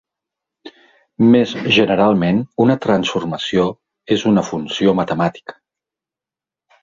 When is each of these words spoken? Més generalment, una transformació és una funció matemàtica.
Més 1.33 1.51
generalment, 1.75 2.39
una 2.65 2.77
transformació 2.85 3.67
és 4.15 4.25
una 4.31 4.45
funció 4.49 4.95
matemàtica. 5.03 5.59